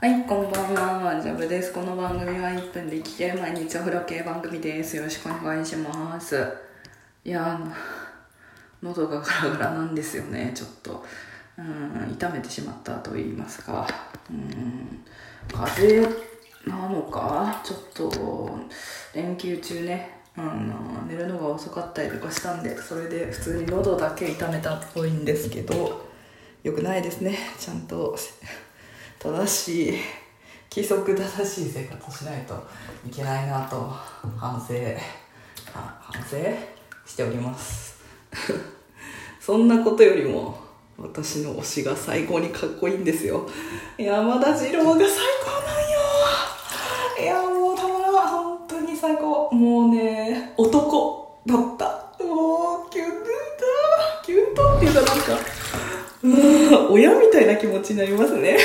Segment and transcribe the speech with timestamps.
[0.00, 1.20] はい、こんばんは。
[1.20, 1.74] ジャブです。
[1.74, 4.96] この番組は1分で聞ける毎日お風呂系番組です。
[4.96, 6.42] よろしくお願いします。
[7.22, 7.60] いや、
[8.82, 11.04] 喉がガラガラなんですよね、ちょっと。
[11.58, 13.86] うん、痛めてしまったと言いますか。
[14.30, 15.04] うん、
[15.52, 16.18] 風邪
[16.66, 17.60] なのか？
[17.62, 18.58] ちょっと、
[19.14, 26.08] 連休中ね、あの寝るのが遅かったりとかしたんで、それで普通に喉だけ痛めたっぽいんですけど、
[26.62, 27.36] よくないですね。
[27.58, 28.16] ちゃんと
[29.20, 29.98] 正しい
[30.74, 32.54] 規則正しい生活をしないと
[33.06, 33.76] いけないなと
[34.38, 34.74] 反省
[35.74, 36.38] あ反省
[37.04, 38.00] しております。
[39.38, 40.56] そんなことよりも
[40.96, 43.46] 私の推しが最高にかっこいいんですよ。
[43.98, 45.08] 山田次郎が最
[45.44, 45.98] 高なんよ。
[47.20, 48.28] いやもうたまらん。
[48.28, 49.50] 本当に最高。
[49.52, 52.24] もうね男だった。
[52.24, 53.24] もうキュンと
[54.24, 55.38] キュンとっていうかなんか
[56.22, 58.56] うん親みたいな気持ちになりますね